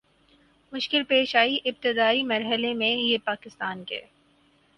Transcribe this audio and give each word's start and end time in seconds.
مشکل 0.73 1.03
پیش 1.03 1.35
آئی 1.35 1.57
ابتدائی 1.65 2.23
مر 2.23 2.41
حلے 2.51 2.73
میں 2.73 2.89
یہ 2.89 3.17
پاکستان 3.25 3.83
کے 3.83 4.01